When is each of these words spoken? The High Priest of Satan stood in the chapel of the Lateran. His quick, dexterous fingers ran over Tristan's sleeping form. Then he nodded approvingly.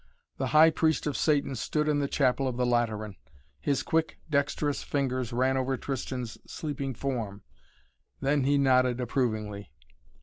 The 0.37 0.47
High 0.47 0.71
Priest 0.71 1.05
of 1.05 1.15
Satan 1.15 1.53
stood 1.55 1.87
in 1.87 1.99
the 1.99 2.07
chapel 2.07 2.47
of 2.47 2.57
the 2.57 2.65
Lateran. 2.65 3.17
His 3.59 3.83
quick, 3.83 4.17
dexterous 4.31 4.81
fingers 4.81 5.31
ran 5.31 5.57
over 5.57 5.77
Tristan's 5.77 6.39
sleeping 6.51 6.95
form. 6.95 7.43
Then 8.19 8.43
he 8.43 8.57
nodded 8.57 8.99
approvingly. 8.99 9.69